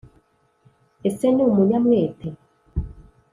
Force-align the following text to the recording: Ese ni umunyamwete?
Ese 1.07 1.25
ni 1.31 1.41
umunyamwete? 1.47 2.27